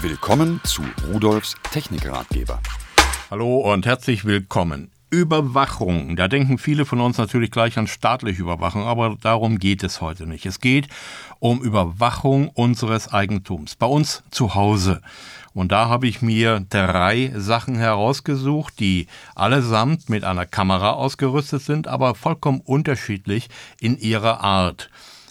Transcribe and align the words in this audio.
Willkommen 0.00 0.60
zu 0.62 0.82
Rudolfs 1.12 1.56
Technikratgeber. 1.72 2.60
Hallo 3.32 3.72
und 3.72 3.84
herzlich 3.84 4.24
willkommen. 4.24 4.92
Überwachung. 5.10 6.14
Da 6.14 6.28
denken 6.28 6.58
viele 6.58 6.84
von 6.84 7.00
uns 7.00 7.18
natürlich 7.18 7.50
gleich 7.50 7.76
an 7.78 7.88
staatliche 7.88 8.42
Überwachung, 8.42 8.84
aber 8.84 9.16
darum 9.20 9.58
geht 9.58 9.82
es 9.82 10.00
heute 10.00 10.28
nicht. 10.28 10.46
Es 10.46 10.60
geht 10.60 10.86
um 11.40 11.60
Überwachung 11.60 12.48
unseres 12.50 13.12
Eigentums. 13.12 13.74
Bei 13.74 13.86
uns 13.86 14.22
zu 14.30 14.54
Hause. 14.54 15.02
Und 15.52 15.72
da 15.72 15.88
habe 15.88 16.06
ich 16.06 16.22
mir 16.22 16.64
drei 16.70 17.32
Sachen 17.34 17.74
herausgesucht, 17.74 18.78
die 18.78 19.08
allesamt 19.34 20.08
mit 20.08 20.22
einer 20.22 20.46
Kamera 20.46 20.92
ausgerüstet 20.92 21.62
sind, 21.62 21.88
aber 21.88 22.14
vollkommen 22.14 22.60
unterschiedlich 22.60 23.48
in 23.80 23.98
ihrer 23.98 24.42
Art. 24.44 24.90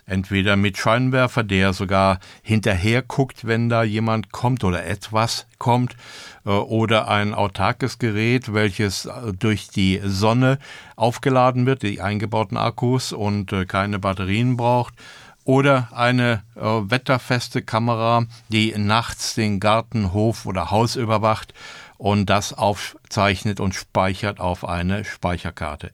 Entweder 0.09 0.55
mit 0.55 0.77
Scheinwerfer, 0.77 1.43
der 1.43 1.73
sogar 1.73 2.19
hinterher 2.41 3.01
guckt, 3.01 3.45
wenn 3.45 3.67
da 3.67 3.83
jemand 3.83 4.31
kommt 4.31 4.63
oder 4.63 4.85
etwas 4.85 5.47
kommt, 5.57 5.97
äh, 6.45 6.49
oder 6.49 7.09
ein 7.09 7.33
autarkes 7.33 7.99
Gerät, 7.99 8.53
welches 8.53 9.05
äh, 9.05 9.33
durch 9.37 9.67
die 9.67 9.99
Sonne 10.05 10.59
aufgeladen 10.95 11.65
wird, 11.65 11.83
die 11.83 11.99
eingebauten 11.99 12.55
Akkus 12.55 13.11
und 13.11 13.51
äh, 13.51 13.65
keine 13.65 13.99
Batterien 13.99 14.55
braucht 14.55 14.93
oder 15.43 15.89
eine 15.91 16.43
äh, 16.55 16.61
wetterfeste 16.61 17.61
Kamera, 17.61 18.25
die 18.47 18.73
nachts 18.77 19.35
den 19.35 19.59
Garten, 19.59 20.13
Hof 20.13 20.45
oder 20.45 20.71
Haus 20.71 20.95
überwacht 20.95 21.53
und 21.97 22.29
das 22.29 22.53
aufzeichnet 22.53 23.59
und 23.59 23.75
speichert 23.75 24.39
auf 24.39 24.63
eine 24.63 25.03
Speicherkarte. 25.03 25.91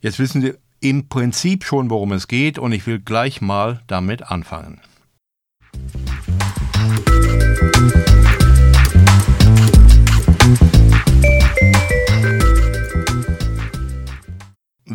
Jetzt 0.00 0.20
wissen 0.20 0.42
Sie 0.42 0.54
im 0.80 1.08
Prinzip 1.08 1.64
schon, 1.64 1.90
worum 1.90 2.12
es 2.12 2.28
geht 2.28 2.58
und 2.58 2.72
ich 2.72 2.86
will 2.86 3.00
gleich 3.00 3.40
mal 3.40 3.82
damit 3.86 4.30
anfangen. 4.30 4.80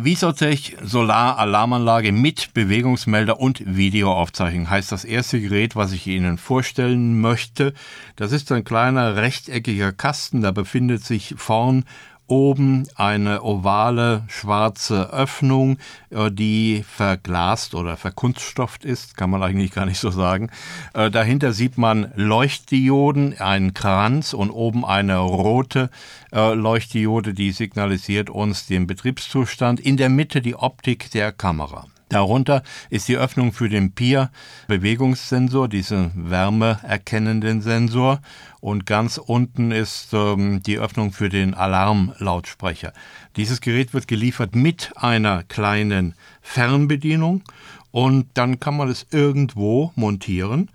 Visotech 0.04 0.76
Solar-Alarmanlage 0.82 2.10
mit 2.10 2.54
Bewegungsmelder 2.54 3.38
und 3.38 3.62
Videoaufzeichnung 3.64 4.68
heißt 4.68 4.90
das 4.90 5.04
erste 5.04 5.40
Gerät, 5.40 5.76
was 5.76 5.92
ich 5.92 6.08
Ihnen 6.08 6.38
vorstellen 6.38 7.20
möchte. 7.20 7.72
Das 8.16 8.32
ist 8.32 8.50
ein 8.50 8.64
kleiner 8.64 9.14
rechteckiger 9.14 9.92
Kasten, 9.92 10.40
da 10.40 10.50
befindet 10.50 11.04
sich 11.04 11.34
vorn 11.36 11.84
oben 12.26 12.86
eine 12.94 13.42
ovale 13.42 14.24
schwarze 14.28 15.12
Öffnung, 15.12 15.78
äh, 16.10 16.30
die 16.30 16.84
verglast 16.86 17.74
oder 17.74 17.96
verkunststofft 17.96 18.84
ist, 18.84 19.16
kann 19.16 19.30
man 19.30 19.42
eigentlich 19.42 19.72
gar 19.72 19.86
nicht 19.86 19.98
so 19.98 20.10
sagen. 20.10 20.50
Äh, 20.94 21.10
dahinter 21.10 21.52
sieht 21.52 21.78
man 21.78 22.12
Leuchtdioden, 22.16 23.38
einen 23.38 23.74
Kranz 23.74 24.32
und 24.32 24.50
oben 24.50 24.84
eine 24.84 25.18
rote 25.18 25.90
äh, 26.32 26.54
Leuchtdiode, 26.54 27.34
die 27.34 27.52
signalisiert 27.52 28.30
uns 28.30 28.66
den 28.66 28.86
Betriebszustand. 28.86 29.80
In 29.80 29.96
der 29.96 30.08
Mitte 30.08 30.40
die 30.40 30.56
Optik 30.56 31.10
der 31.10 31.32
Kamera. 31.32 31.86
Darunter 32.12 32.62
ist 32.90 33.08
die 33.08 33.16
Öffnung 33.16 33.54
für 33.54 33.70
den 33.70 33.92
PIR-Bewegungssensor, 33.92 35.66
diesen 35.66 36.12
wärmeerkennenden 36.14 37.62
Sensor. 37.62 38.20
Und 38.60 38.84
ganz 38.84 39.16
unten 39.16 39.72
ist 39.72 40.12
ähm, 40.12 40.62
die 40.62 40.78
Öffnung 40.78 41.12
für 41.12 41.30
den 41.30 41.54
Alarmlautsprecher. 41.54 42.92
Dieses 43.36 43.62
Gerät 43.62 43.94
wird 43.94 44.08
geliefert 44.08 44.54
mit 44.54 44.92
einer 44.94 45.42
kleinen 45.44 46.14
Fernbedienung 46.42 47.44
und 47.92 48.26
dann 48.34 48.60
kann 48.60 48.76
man 48.76 48.90
es 48.90 49.06
irgendwo 49.10 49.92
montieren. 49.94 50.68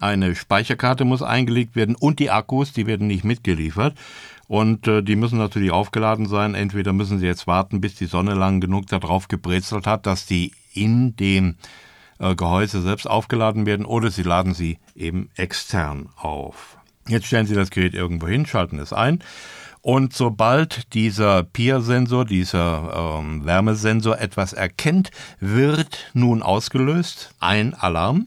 Eine 0.00 0.34
Speicherkarte 0.34 1.04
muss 1.04 1.22
eingelegt 1.22 1.76
werden 1.76 1.94
und 1.94 2.18
die 2.18 2.30
Akkus, 2.30 2.72
die 2.72 2.86
werden 2.86 3.06
nicht 3.06 3.24
mitgeliefert. 3.24 3.96
Und 4.48 4.86
äh, 4.86 5.02
die 5.02 5.16
müssen 5.16 5.38
natürlich 5.38 5.70
aufgeladen 5.70 6.26
sein. 6.26 6.54
Entweder 6.54 6.92
müssen 6.92 7.18
sie 7.18 7.26
jetzt 7.26 7.46
warten, 7.46 7.80
bis 7.80 7.94
die 7.94 8.06
Sonne 8.06 8.34
lang 8.34 8.60
genug 8.60 8.86
darauf 8.86 9.28
gebrezelt 9.28 9.86
hat, 9.86 10.06
dass 10.06 10.26
die 10.26 10.52
in 10.72 11.16
dem 11.16 11.56
äh, 12.18 12.34
Gehäuse 12.34 12.82
selbst 12.82 13.08
aufgeladen 13.08 13.66
werden, 13.66 13.86
oder 13.86 14.10
sie 14.10 14.22
laden 14.22 14.54
sie 14.54 14.78
eben 14.94 15.30
extern 15.36 16.08
auf. 16.16 16.78
Jetzt 17.08 17.26
stellen 17.26 17.46
Sie 17.46 17.54
das 17.54 17.70
Gerät 17.70 17.94
irgendwo 17.94 18.26
hin, 18.26 18.46
schalten 18.46 18.78
es 18.78 18.92
ein. 18.92 19.22
Und 19.80 20.12
sobald 20.12 20.92
dieser 20.94 21.44
PIR-Sensor, 21.44 22.24
dieser 22.24 23.20
ähm, 23.20 23.44
Wärmesensor 23.46 24.18
etwas 24.18 24.52
erkennt, 24.52 25.12
wird 25.38 26.10
nun 26.12 26.42
ausgelöst 26.42 27.30
ein 27.38 27.74
Alarm. 27.74 28.26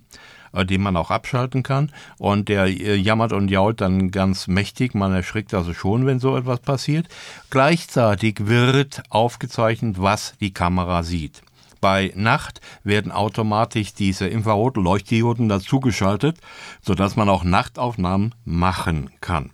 Äh, 0.52 0.66
den 0.66 0.82
man 0.82 0.98
auch 0.98 1.12
abschalten 1.12 1.64
kann. 1.64 1.92
Und 2.18 2.50
der 2.50 2.66
äh, 2.66 2.96
jammert 2.96 3.34
und 3.34 3.50
jault 3.50 3.82
dann 3.82 4.12
ganz 4.12 4.48
mächtig. 4.48 4.96
Man 4.96 5.14
erschrickt 5.14 5.54
also 5.54 5.74
schon, 5.74 6.06
wenn 6.06 6.20
so 6.20 6.36
etwas 6.36 6.60
passiert. 6.60 7.08
Gleichzeitig 7.50 8.48
wird 8.48 9.04
aufgezeichnet, 9.10 9.98
was 10.00 10.34
die 10.40 10.54
Kamera 10.54 11.04
sieht. 11.04 11.42
Bei 11.82 12.12
Nacht 12.16 12.60
werden 12.84 13.12
automatisch 13.12 13.94
diese 13.94 14.28
Infrarotleuchtdioden 14.28 15.48
dazugeschaltet, 15.48 16.38
sodass 16.82 17.16
man 17.16 17.30
auch 17.30 17.44
Nachtaufnahmen 17.46 18.36
machen 18.44 19.12
kann. 19.22 19.52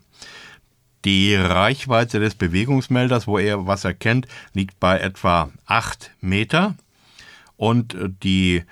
Die 1.03 1.35
Reichweite 1.35 2.19
des 2.19 2.33
Bewegungsmelders, 2.33 3.27
wo 3.27 3.37
er 3.37 3.67
was 3.67 3.83
erkennt, 3.83 4.27
liegt 4.53 4.79
bei 4.79 4.97
etwa 4.97 5.51
8 5.67 6.09
Meter 6.19 6.73
und 7.57 7.95
die 8.23 8.63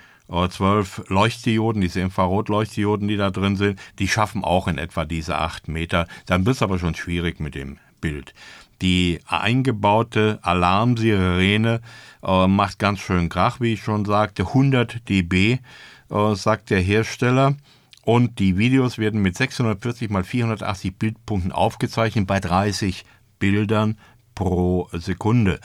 zwölf 0.49 1.03
Leuchtdioden, 1.09 1.81
diese 1.81 2.01
Infrarotleuchtdioden, 2.01 3.07
die 3.07 3.17
da 3.17 3.29
drin 3.29 3.55
sind, 3.55 3.79
die 3.99 4.07
schaffen 4.07 4.43
auch 4.43 4.67
in 4.67 4.77
etwa 4.77 5.05
diese 5.05 5.37
acht 5.37 5.67
Meter. 5.67 6.07
Dann 6.25 6.45
wird 6.45 6.55
es 6.55 6.61
aber 6.61 6.79
schon 6.79 6.95
schwierig 6.95 7.39
mit 7.39 7.55
dem 7.55 7.77
Bild. 8.01 8.33
Die 8.81 9.19
eingebaute 9.27 10.39
Alarmsirene 10.41 11.81
äh, 12.21 12.47
macht 12.47 12.79
ganz 12.79 12.99
schön 12.99 13.29
Krach, 13.29 13.61
wie 13.61 13.73
ich 13.73 13.81
schon 13.81 14.05
sagte. 14.05 14.47
100 14.47 15.07
dB, 15.07 15.59
äh, 16.09 16.35
sagt 16.35 16.69
der 16.69 16.81
Hersteller. 16.81 17.55
Und 18.03 18.39
die 18.39 18.57
Videos 18.57 18.97
werden 18.97 19.21
mit 19.21 19.37
640 19.37 20.09
mal 20.09 20.25
480 20.25 20.97
Bildpunkten 20.97 21.53
aufgezeichnet 21.53 22.27
bei 22.27 22.41
30 22.41 23.05
Bildern 23.39 23.97
pro 24.35 24.89
Sekunde. 24.91 25.61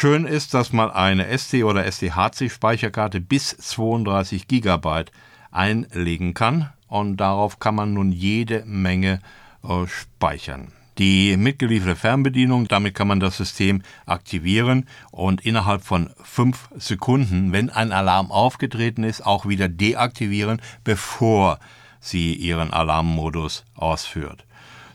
Schön 0.00 0.24
ist, 0.24 0.54
dass 0.54 0.72
man 0.72 0.90
eine 0.90 1.26
SD- 1.26 1.62
oder 1.62 1.84
SDHC-Speicherkarte 1.84 3.20
bis 3.20 3.54
32 3.54 4.48
GB 4.48 5.04
einlegen 5.50 6.32
kann 6.32 6.70
und 6.88 7.18
darauf 7.18 7.58
kann 7.58 7.74
man 7.74 7.92
nun 7.92 8.10
jede 8.10 8.64
Menge 8.64 9.20
äh, 9.62 9.86
speichern. 9.86 10.72
Die 10.96 11.36
mitgelieferte 11.36 11.96
Fernbedienung, 11.96 12.66
damit 12.66 12.94
kann 12.94 13.08
man 13.08 13.20
das 13.20 13.36
System 13.36 13.82
aktivieren 14.06 14.88
und 15.10 15.44
innerhalb 15.44 15.82
von 15.82 16.08
fünf 16.22 16.70
Sekunden, 16.78 17.52
wenn 17.52 17.68
ein 17.68 17.92
Alarm 17.92 18.30
aufgetreten 18.30 19.04
ist, 19.04 19.26
auch 19.26 19.44
wieder 19.44 19.68
deaktivieren, 19.68 20.62
bevor 20.82 21.58
sie 22.00 22.32
ihren 22.32 22.72
Alarmmodus 22.72 23.66
ausführt. 23.74 24.46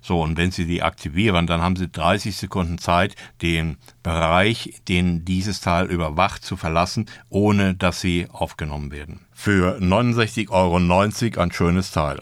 So, 0.07 0.21
und 0.21 0.37
wenn 0.37 0.51
Sie 0.51 0.67
die 0.67 0.83
aktivieren, 0.83 1.47
dann 1.47 1.63
haben 1.63 1.75
Sie 1.75 1.89
30 1.89 2.35
Sekunden 2.35 2.77
Zeit, 2.77 3.15
den 3.41 3.77
Bereich, 4.03 4.83
den 4.87 5.25
dieses 5.25 5.61
Teil 5.61 5.87
überwacht, 5.87 6.45
zu 6.45 6.57
verlassen, 6.57 7.07
ohne 7.29 7.73
dass 7.73 8.01
Sie 8.01 8.27
aufgenommen 8.31 8.91
werden. 8.91 9.25
Für 9.33 9.79
69,90 9.79 10.51
Euro 10.51 11.41
ein 11.41 11.51
schönes 11.51 11.89
Teil. 11.89 12.21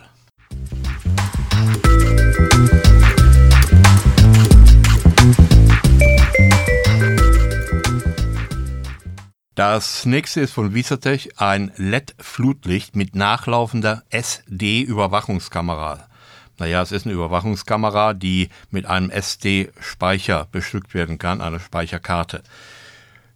Das 9.55 10.05
nächste 10.05 10.39
ist 10.39 10.53
von 10.53 10.73
Visatech 10.73 11.37
ein 11.37 11.73
LED-Flutlicht 11.75 12.95
mit 12.95 13.13
nachlaufender 13.13 14.03
SD-Überwachungskamera. 14.09 16.07
Naja, 16.59 16.81
es 16.81 16.91
ist 16.91 17.05
eine 17.05 17.15
Überwachungskamera, 17.15 18.13
die 18.13 18.49
mit 18.69 18.85
einem 18.85 19.09
SD-Speicher 19.09 20.47
bestückt 20.51 20.93
werden 20.93 21.17
kann, 21.17 21.41
eine 21.41 21.59
Speicherkarte. 21.59 22.43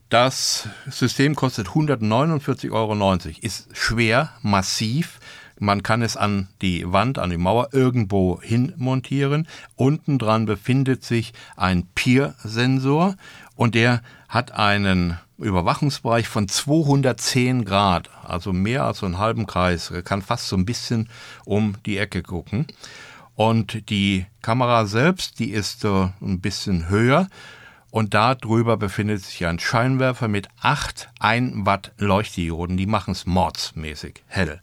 Das 0.10 0.70
System 0.90 1.36
kostet 1.36 1.68
149,90 1.68 2.72
Euro, 2.72 3.18
ist 3.42 3.76
schwer, 3.76 4.32
massiv. 4.42 5.20
Man 5.60 5.82
kann 5.82 6.04
es 6.04 6.16
an 6.16 6.48
die 6.62 6.90
Wand, 6.92 7.18
an 7.18 7.32
die 7.32 7.38
Mauer 7.38 7.70
irgendwo 7.72 8.40
hin 8.42 8.74
montieren. 8.78 9.48
Unten 9.76 10.20
dran 10.20 10.46
befindet 10.46 11.04
sich 11.04 11.34
ein 11.56 11.88
Peer-Sensor 11.96 13.16
und 13.58 13.76
der 13.76 14.02
hat 14.30 14.52
einen 14.52 15.18
Überwachungsbereich 15.38 16.28
von 16.28 16.48
210 16.48 17.66
Grad, 17.66 18.10
also 18.24 18.54
mehr 18.54 18.86
als 18.86 19.00
so 19.00 19.06
einen 19.06 19.18
halben 19.18 19.46
Kreis, 19.46 19.92
er 19.92 20.04
kann 20.04 20.22
fast 20.22 20.48
so 20.48 20.56
ein 20.56 20.66
bisschen 20.66 21.10
um 21.44 21.76
die 21.86 21.98
Ecke 21.98 22.24
gucken. 22.24 22.68
Und 23.36 23.90
die 23.90 24.26
Kamera 24.42 24.86
selbst, 24.86 25.40
die 25.40 25.52
ist 25.52 25.84
äh, 25.84 26.10
ein 26.22 26.40
bisschen 26.40 26.90
höher 26.90 27.28
und 27.92 28.14
da 28.14 28.34
drüber 28.34 28.78
befindet 28.78 29.24
sich 29.24 29.46
ein 29.46 29.60
Scheinwerfer 29.60 30.28
mit 30.28 30.48
8 30.62 31.10
1 31.20 31.66
Watt 31.66 31.92
Leuchtdioden, 31.98 32.78
die 32.78 32.88
machen 32.88 33.12
es 33.12 33.26
mordsmäßig 33.26 34.24
hell. 34.28 34.62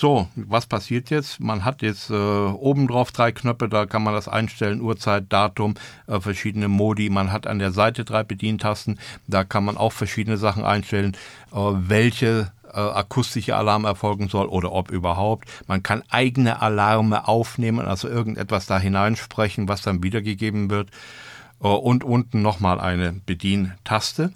So, 0.00 0.28
was 0.34 0.64
passiert 0.64 1.10
jetzt? 1.10 1.40
Man 1.40 1.66
hat 1.66 1.82
jetzt 1.82 2.08
äh, 2.08 2.14
oben 2.14 2.88
drauf 2.88 3.12
drei 3.12 3.32
Knöpfe, 3.32 3.68
da 3.68 3.84
kann 3.84 4.02
man 4.02 4.14
das 4.14 4.28
einstellen, 4.28 4.80
Uhrzeit, 4.80 5.26
Datum, 5.28 5.74
äh, 6.06 6.18
verschiedene 6.20 6.68
Modi. 6.68 7.10
Man 7.10 7.30
hat 7.30 7.46
an 7.46 7.58
der 7.58 7.70
Seite 7.70 8.06
drei 8.06 8.22
Bedientasten, 8.22 8.98
da 9.26 9.44
kann 9.44 9.62
man 9.62 9.76
auch 9.76 9.92
verschiedene 9.92 10.38
Sachen 10.38 10.64
einstellen, 10.64 11.18
äh, 11.52 11.56
welche 11.58 12.50
äh, 12.72 12.78
akustische 12.78 13.54
Alarm 13.56 13.84
erfolgen 13.84 14.30
soll 14.30 14.46
oder 14.46 14.72
ob 14.72 14.90
überhaupt. 14.90 15.50
Man 15.66 15.82
kann 15.82 16.02
eigene 16.08 16.62
Alarme 16.62 17.28
aufnehmen, 17.28 17.84
also 17.84 18.08
irgendetwas 18.08 18.64
da 18.64 18.78
hineinsprechen, 18.78 19.68
was 19.68 19.82
dann 19.82 20.02
wiedergegeben 20.02 20.70
wird. 20.70 20.88
Äh, 21.62 21.68
und 21.68 22.04
unten 22.04 22.40
nochmal 22.40 22.80
eine 22.80 23.12
Bedientaste. 23.12 24.32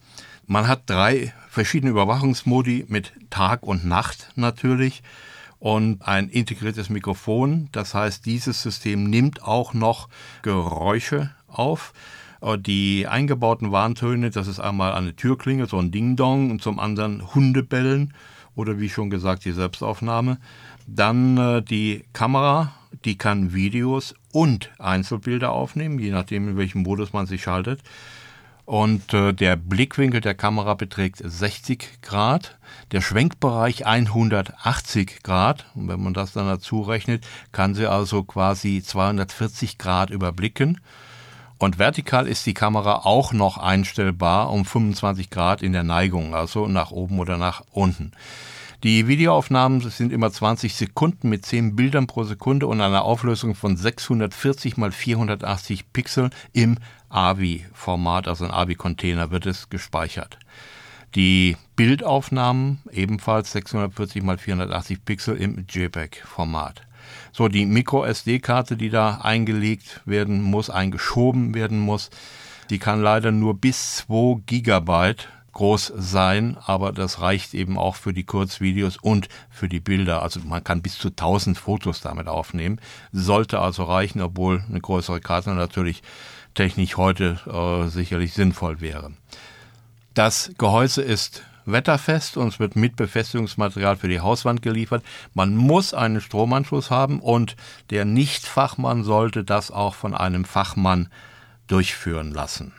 Man 0.47 0.69
hat 0.69 0.83
drei 0.91 1.33
verschiedene 1.49 1.91
Überwachungsmodi 1.91 2.85
mit 2.89 3.15
Tag 3.31 3.63
und 3.63 3.87
Nacht 3.87 4.31
natürlich 4.37 5.03
und 5.65 6.07
ein 6.07 6.29
integriertes 6.29 6.91
Mikrofon. 6.91 7.71
Das 7.73 7.95
heißt, 7.95 8.27
dieses 8.27 8.61
System 8.61 9.05
nimmt 9.05 9.43
auch 9.43 9.73
noch 9.73 10.11
Geräusche 10.43 11.31
auf. 11.47 11.95
Äh, 12.43 12.59
die 12.59 13.07
eingebauten 13.09 13.73
Warntöne, 13.73 14.29
das 14.29 14.47
ist 14.47 14.61
einmal 14.61 14.93
eine 14.93 15.17
Türklinge, 15.17 15.65
so 15.65 15.79
ein 15.79 15.91
Ding-Dong, 15.91 16.51
und 16.51 16.61
zum 16.61 16.79
anderen 16.79 17.35
Hundebellen 17.35 18.13
oder 18.55 18.79
wie 18.79 18.91
schon 18.91 19.09
gesagt 19.09 19.47
die 19.47 19.53
Selbstaufnahme. 19.53 20.37
Dann 20.87 21.39
äh, 21.39 21.63
die 21.63 22.05
Kamera, 22.13 22.75
die 23.07 23.17
kann 23.17 23.55
Videos 23.55 24.15
und 24.33 24.71
Einzelbilder 24.79 25.51
aufnehmen, 25.51 25.99
je 25.99 26.11
nachdem 26.11 26.47
in 26.47 26.57
welchem 26.59 26.83
Modus 26.83 27.15
man 27.15 27.25
sich 27.25 27.43
schaltet. 27.43 27.81
Und 28.65 29.13
äh, 29.13 29.33
der 29.35 29.57
Blickwinkel 29.57 30.23
der 30.23 30.35
Kamera 30.35 30.75
beträgt 30.75 31.21
60 31.23 32.01
Grad, 32.01 32.57
der 32.93 33.03
Schwenkbereich 33.03 33.87
180 33.87 35.23
Grad. 35.23 35.67
Und 35.75 35.89
wenn 35.89 36.03
man 36.03 36.15
das 36.15 36.33
dann 36.33 36.47
dazu 36.47 36.81
rechnet, 36.81 37.27
kann 37.53 37.75
sie 37.75 37.87
also 37.87 38.23
quasi 38.23 38.83
240 38.83 39.77
Grad 39.77 40.11
überblicken. 40.11 40.81
Und 41.59 41.79
vertikal 41.79 42.27
ist 42.27 42.47
die 42.47 42.55
Kamera 42.55 43.03
auch 43.05 43.33
noch 43.33 43.59
einstellbar 43.59 44.51
um 44.51 44.65
25 44.65 45.31
Grad 45.31 45.63
in 45.63 45.73
der 45.73 45.85
Neigung, 45.85 46.35
also 46.35 46.67
nach 46.67 46.91
oben 46.91 47.19
oder 47.19 47.37
nach 47.37 47.63
unten. 47.71 48.13
Die 48.85 49.09
Videoaufnahmen 49.09 49.81
sind 49.81 50.13
immer 50.13 50.31
20 50.31 50.75
Sekunden 50.75 51.31
mit 51.31 51.47
10 51.47 51.75
Bildern 51.75 52.07
pro 52.07 52.25
Sekunde 52.25 52.67
und 52.67 52.83
einer 52.83 53.07
Auflösung 53.07 53.55
von 53.55 53.79
640 53.79 54.77
x 54.77 54.95
480 54.95 55.91
Pixel 55.95 56.29
im 56.53 56.77
AVI-Format, 57.09 58.29
also 58.29 58.45
ein 58.45 58.51
AVI-Container, 58.51 59.31
wird 59.31 59.47
es 59.47 59.71
gespeichert. 59.71 60.39
Die 61.15 61.57
Bildaufnahmen 61.77 62.83
ebenfalls 62.93 63.53
640 63.53 64.23
x 64.23 64.43
480 64.43 65.03
Pixel 65.07 65.37
im 65.39 65.65
JPEG-Format. 65.67 66.83
So, 67.33 67.49
die 67.49 67.65
Micro-SD-Karte, 67.65 68.77
die 68.77 68.91
da 68.91 69.23
eingelegt 69.23 70.03
werden 70.05 70.43
muss, 70.43 70.69
eingeschoben 70.69 71.55
werden 71.55 71.79
muss, 71.79 72.11
die 72.69 72.79
kann 72.79 73.01
leider 73.01 73.33
nur 73.33 73.55
bis 73.55 73.97
2 74.09 74.43
Gigabyte 74.45 75.31
groß 75.55 75.93
sein, 75.97 76.57
aber 76.67 76.93
das 76.93 77.21
reicht 77.21 77.55
eben 77.55 77.79
auch 77.79 77.97
für 77.97 78.13
die 78.13 78.25
Kurzvideos 78.25 78.97
und 78.99 79.29
für 79.51 79.69
die 79.69 79.81
Bilder. 79.81 80.23
Also 80.23 80.41
man 80.41 80.63
kann 80.63 80.83
bis 80.83 80.99
zu 80.99 81.09
1000 81.09 81.57
Fotos 81.57 82.01
damit 82.01 82.29
aufnehmen. 82.29 82.81
Sollte 83.13 83.61
also 83.61 83.85
reichen, 83.85 84.21
obwohl 84.21 84.63
eine 84.69 84.81
größere 84.81 85.21
Karte 85.21 85.51
natürlich 85.51 86.03
technisch 86.55 86.97
heute 86.97 87.39
äh, 87.47 87.89
sicherlich 87.89 88.35
sinnvoll 88.35 88.81
wäre. 88.81 89.13
Das 90.15 90.53
Gehäuse 90.59 91.03
ist 91.03 91.43
wetterfest 91.67 92.37
und 92.37 92.49
es 92.49 92.61
wird 92.61 92.77
mit 92.77 92.97
Befestigungsmaterial 92.97 93.97
für 93.97 94.09
die 94.09 94.21
Hauswand 94.21 94.63
geliefert. 94.63 95.03
Man 95.33 95.57
muss 95.57 95.95
einen 95.95 96.21
Stromanschluss 96.21 96.91
haben 96.91 97.21
und 97.21 97.57
der 97.91 98.05
Nichtfachmann 98.05 99.03
sollte 99.03 99.45
das 99.45 99.71
auch 99.71 99.95
von 99.95 100.15
einem 100.15 100.45
Fachmann 100.45 101.09
durchführen 101.67 102.33
lassen. 102.33 102.73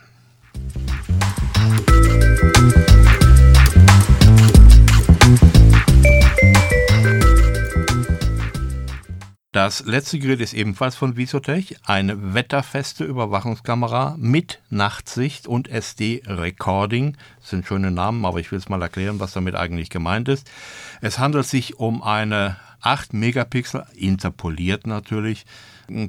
Das 9.56 9.86
letzte 9.86 10.20
Gerät 10.20 10.42
ist 10.42 10.54
ebenfalls 10.54 10.98
von 10.98 11.16
Visotech, 11.16 11.78
eine 11.86 12.34
wetterfeste 12.34 13.06
Überwachungskamera 13.06 14.16
mit 14.20 14.62
Nachtsicht 14.70 15.48
und 15.48 15.70
SD-Recording. 15.70 17.16
Das 17.40 17.52
sind 17.52 17.66
schöne 17.66 17.90
Namen, 17.90 18.26
aber 18.26 18.40
ich 18.42 18.52
will 18.52 18.60
es 18.60 18.68
mal 18.68 18.82
erklären, 18.82 19.22
was 19.22 19.32
damit 19.32 19.56
eigentlich 19.56 19.90
gemeint 19.90 20.28
ist. 20.28 20.52
Es 21.00 21.20
handelt 21.20 21.46
sich 21.46 21.80
um 21.80 22.04
eine 22.04 22.58
8 22.82 23.14
Megapixel, 23.14 23.86
interpoliert 23.96 24.86
natürlich, 24.88 25.46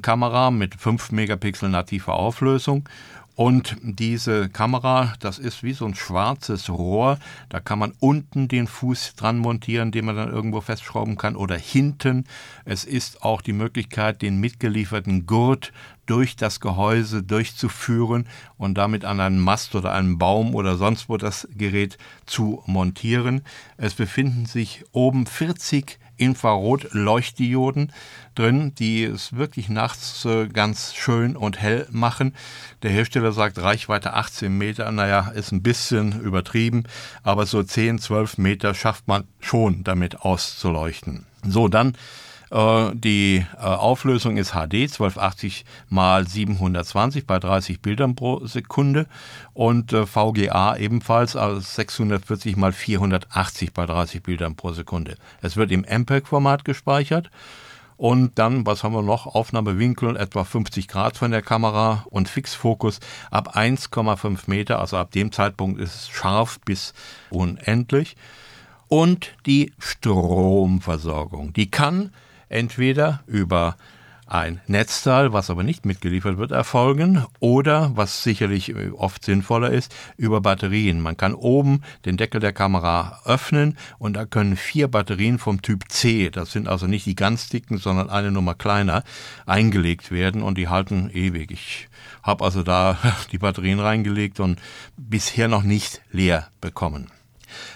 Kamera 0.01 0.51
mit 0.51 0.75
5 0.75 1.13
Megapixel 1.13 1.69
nativer 1.69 2.15
Auflösung 2.15 2.87
und 3.37 3.77
diese 3.83 4.49
Kamera, 4.49 5.13
das 5.19 5.37
ist 5.37 5.61
wie 5.61 5.73
so 5.73 5.85
ein 5.85 5.93
schwarzes 5.93 6.71
Rohr. 6.71 7.19
Da 7.49 7.59
kann 7.59 7.77
man 7.77 7.93
unten 7.99 8.47
den 8.47 8.65
Fuß 8.65 9.13
dran 9.13 9.37
montieren, 9.37 9.91
den 9.91 10.05
man 10.05 10.15
dann 10.15 10.31
irgendwo 10.31 10.59
festschrauben 10.59 11.17
kann 11.17 11.35
oder 11.35 11.55
hinten. 11.55 12.23
Es 12.65 12.83
ist 12.83 13.21
auch 13.21 13.43
die 13.43 13.53
Möglichkeit, 13.53 14.23
den 14.23 14.39
mitgelieferten 14.39 15.27
Gurt 15.27 15.71
durch 16.07 16.35
das 16.35 16.59
Gehäuse 16.61 17.21
durchzuführen 17.21 18.27
und 18.57 18.75
damit 18.75 19.05
an 19.05 19.19
einen 19.19 19.39
Mast 19.39 19.75
oder 19.75 19.93
einen 19.93 20.17
Baum 20.17 20.55
oder 20.55 20.75
sonst 20.75 21.07
wo 21.07 21.17
das 21.17 21.47
Gerät 21.55 21.99
zu 22.25 22.63
montieren. 22.65 23.43
Es 23.77 23.93
befinden 23.93 24.47
sich 24.47 24.83
oben 24.93 25.27
40 25.27 25.99
Infrarotleuchtdioden 26.17 27.93
drin, 28.35 28.73
die 28.75 29.03
es 29.03 29.35
wirklich 29.35 29.69
nachts 29.69 30.25
äh, 30.25 30.47
ganz 30.47 30.93
schön 30.93 31.35
und 31.35 31.59
hell 31.59 31.87
machen. 31.91 32.35
Der 32.83 32.91
Hersteller 32.91 33.31
sagt 33.31 33.57
Reichweite 33.59 34.13
18 34.13 34.55
Meter, 34.55 34.91
naja, 34.91 35.31
ist 35.33 35.51
ein 35.51 35.63
bisschen 35.63 36.21
übertrieben, 36.21 36.83
aber 37.23 37.45
so 37.45 37.63
10, 37.63 37.99
12 37.99 38.37
Meter 38.37 38.73
schafft 38.73 39.07
man 39.07 39.23
schon 39.39 39.83
damit 39.83 40.21
auszuleuchten. 40.21 41.25
So, 41.43 41.67
dann 41.67 41.93
die 42.49 43.45
äh, 43.55 43.61
Auflösung 43.61 44.37
ist 44.37 44.51
HD 44.51 44.87
1280 44.87 45.65
mal 45.89 46.27
720 46.27 47.27
bei 47.27 47.39
30 47.39 47.81
Bildern 47.81 48.15
pro 48.15 48.45
Sekunde 48.45 49.07
und 49.53 49.91
äh, 49.91 50.05
VGA 50.05 50.77
ebenfalls 50.77 51.35
also 51.35 51.59
640 51.59 52.55
mal 52.55 52.71
480 52.71 53.73
bei 53.73 53.85
30 53.85 54.23
Bildern 54.23 54.55
pro 54.55 54.71
Sekunde. 54.71 55.15
Es 55.41 55.57
wird 55.57 55.71
im 55.71 55.81
MPEG-Format 55.81 56.63
gespeichert. 56.63 57.29
Und 57.97 58.37
dann, 58.37 58.63
was 58.67 58.83
haben 58.83 58.93
wir 58.93 59.01
noch? 59.01 59.25
Aufnahmewinkel 59.25 60.15
etwa 60.17 60.43
50 60.43 60.87
Grad 60.87 61.17
von 61.17 61.31
der 61.31 61.41
Kamera 61.41 62.05
und 62.11 62.29
Fixfokus 62.29 62.99
ab 63.31 63.57
1,5 63.57 64.41
Meter. 64.45 64.79
Also 64.79 64.97
ab 64.97 65.09
dem 65.11 65.31
Zeitpunkt 65.31 65.81
ist 65.81 65.95
es 65.95 66.09
scharf 66.09 66.59
bis 66.61 66.93
unendlich. 67.31 68.15
Und 68.87 69.33
die 69.47 69.73
Stromversorgung. 69.79 71.53
Die 71.53 71.71
kann 71.71 72.11
entweder 72.49 73.21
über 73.27 73.77
ein 74.27 74.59
Netzteil, 74.67 75.31
was 75.31 75.49
aber 75.49 75.63
nicht 75.63 75.85
mitgeliefert 75.85 76.37
wird, 76.37 76.51
erfolgen 76.51 77.25
oder, 77.39 77.91
was 77.95 78.23
sicherlich 78.23 78.75
äh, 78.75 78.89
oft 78.89 79.23
sinnvoller 79.23 79.71
ist, 79.71 79.95
über 80.17 80.41
Batterien. 80.41 81.01
Man 81.01 81.17
kann 81.17 81.33
oben 81.33 81.81
den 82.05 82.17
Deckel 82.17 82.41
der 82.41 82.53
Kamera 82.53 83.21
öffnen 83.25 83.77
und 83.97 84.15
da 84.15 84.25
können 84.25 84.57
vier 84.57 84.89
Batterien 84.89 85.39
vom 85.39 85.61
Typ 85.61 85.89
C, 85.89 86.29
das 86.29 86.51
sind 86.51 86.67
also 86.67 86.87
nicht 86.87 87.05
die 87.05 87.15
ganz 87.15 87.49
dicken, 87.49 87.77
sondern 87.77 88.09
eine 88.09 88.31
Nummer 88.31 88.53
kleiner, 88.53 89.03
eingelegt 89.45 90.11
werden 90.11 90.43
und 90.43 90.57
die 90.57 90.67
halten 90.67 91.09
ewig. 91.09 91.51
Ich 91.51 91.87
habe 92.21 92.43
also 92.43 92.63
da 92.63 92.97
die 93.31 93.37
Batterien 93.37 93.79
reingelegt 93.79 94.39
und 94.39 94.59
bisher 94.97 95.47
noch 95.47 95.63
nicht 95.63 96.01
leer 96.11 96.49
bekommen. 96.59 97.09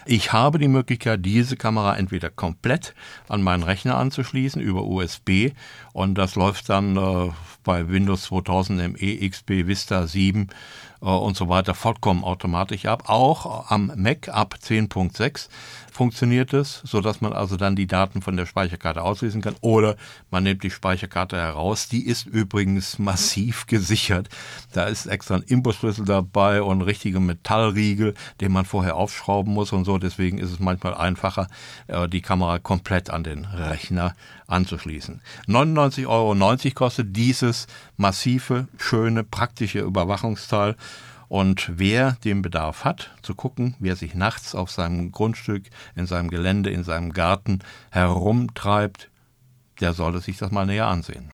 Ich 0.05 0.33
habe 0.33 0.59
die 0.59 0.67
Möglichkeit, 0.67 1.25
diese 1.25 1.57
Kamera 1.57 1.95
entweder 1.97 2.29
komplett 2.29 2.93
an 3.27 3.41
meinen 3.41 3.63
Rechner 3.63 3.97
anzuschließen 3.97 4.61
über 4.61 4.83
USB 4.83 5.51
und 5.93 6.15
das 6.15 6.35
läuft 6.35 6.69
dann 6.69 6.97
äh, 6.97 7.31
bei 7.63 7.89
Windows 7.89 8.23
2000 8.23 8.93
ME, 8.93 9.29
XP, 9.29 9.67
Vista 9.67 10.07
7 10.07 10.43
äh, 10.43 10.53
und 11.09 11.35
so 11.35 11.49
weiter 11.49 11.73
vollkommen 11.73 12.23
automatisch 12.23 12.85
ab. 12.85 13.03
Auch 13.07 13.71
am 13.71 13.91
Mac 13.95 14.29
ab 14.29 14.55
10.6 14.63 15.49
funktioniert 15.91 16.53
es, 16.53 16.81
sodass 16.83 17.21
man 17.21 17.33
also 17.33 17.57
dann 17.57 17.75
die 17.75 17.87
Daten 17.87 18.21
von 18.21 18.37
der 18.37 18.45
Speicherkarte 18.45 19.01
auslesen 19.01 19.41
kann. 19.41 19.55
Oder 19.61 19.97
man 20.29 20.43
nimmt 20.43 20.63
die 20.63 20.71
Speicherkarte 20.71 21.37
heraus. 21.37 21.89
Die 21.89 22.05
ist 22.05 22.25
übrigens 22.27 22.99
massiv 22.99 23.67
gesichert. 23.67 24.29
Da 24.73 24.85
ist 24.85 25.07
extra 25.07 25.35
ein 25.35 25.43
Imbusschlüssel 25.43 26.05
dabei 26.05 26.61
und 26.61 26.79
ein 26.79 26.81
richtiger 26.83 27.19
Metallriegel, 27.19 28.13
den 28.39 28.51
man 28.51 28.65
vorher 28.65 28.95
aufschrauben 28.95 29.53
muss 29.53 29.73
und 29.73 29.85
so. 29.85 29.97
Deswegen 29.97 30.37
ist 30.37 30.51
es 30.51 30.59
manchmal 30.59 30.93
einfacher, 30.93 31.47
äh, 31.87 32.07
die 32.07 32.21
Kamera 32.21 32.59
komplett 32.59 33.09
an 33.09 33.23
den 33.23 33.45
Rechner 33.45 34.15
anzuschließen. 34.47 35.21
99,90 35.47 36.07
Euro 36.07 36.73
kostet 36.75 37.15
dieses 37.15 37.67
massive, 37.97 38.67
schöne, 38.77 39.23
praktische 39.23 39.79
Überwachungsteil. 39.79 40.75
Und 41.31 41.71
wer 41.79 42.17
den 42.25 42.41
Bedarf 42.41 42.83
hat, 42.83 43.15
zu 43.21 43.35
gucken, 43.35 43.75
wie 43.79 43.87
er 43.87 43.95
sich 43.95 44.15
nachts 44.15 44.53
auf 44.53 44.69
seinem 44.69 45.13
Grundstück, 45.13 45.63
in 45.95 46.05
seinem 46.05 46.29
Gelände, 46.29 46.71
in 46.71 46.83
seinem 46.83 47.13
Garten 47.13 47.59
herumtreibt, 47.89 49.09
der 49.79 49.93
sollte 49.93 50.19
sich 50.19 50.37
das 50.39 50.51
mal 50.51 50.65
näher 50.65 50.87
ansehen. 50.87 51.31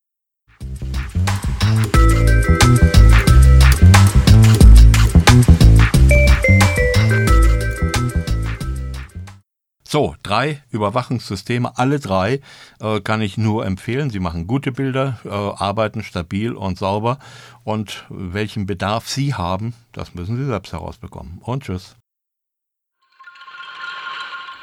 So, 9.90 10.16
drei 10.22 10.62
Überwachungssysteme, 10.70 11.78
alle 11.78 12.02
drei 12.02 12.42
äh, 12.82 13.00
kann 13.00 13.22
ich 13.22 13.38
nur 13.38 13.66
empfehlen. 13.66 14.10
Sie 14.10 14.20
machen 14.20 14.46
gute 14.46 14.74
Bilder, 14.74 15.18
äh, 15.24 15.30
arbeiten 15.30 16.04
stabil 16.04 16.52
und 16.52 16.78
sauber. 16.78 17.20
Und 17.64 18.04
welchen 18.10 18.66
Bedarf 18.66 19.08
Sie 19.08 19.34
haben, 19.34 19.74
das 19.94 20.14
müssen 20.14 20.36
Sie 20.36 20.46
selbst 20.46 20.74
herausbekommen. 20.74 21.40
Und 21.42 21.64
tschüss. 21.64 21.96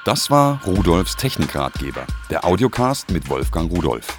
Das 0.05 0.31
war 0.31 0.63
Rudolfs 0.67 1.17
Technikratgeber, 1.17 2.07
der 2.29 2.45
Audiocast 2.45 3.11
mit 3.11 3.31
Wolfgang 3.31 3.73
Rudolf. 3.73 4.19